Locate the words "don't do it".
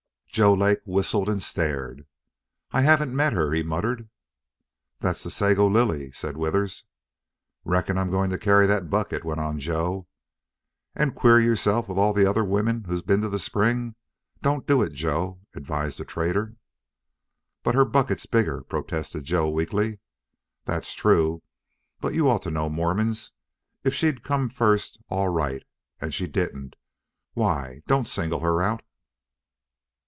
14.41-14.93